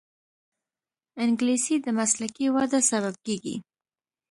انګلیسي 1.23 1.75
د 1.85 1.87
مسلکي 1.99 2.47
وده 2.55 2.79
سبب 2.91 3.15
کېږي 3.25 3.55